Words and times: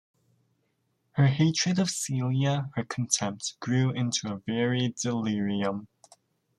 Her 1.11 1.27
hatred 1.27 1.77
of 1.77 1.91
Celia, 1.91 2.71
her 2.73 2.83
contempt, 2.83 3.55
grew 3.59 3.91
into 3.91 4.33
a 4.33 4.41
very 4.47 4.95
delirium. 4.99 5.89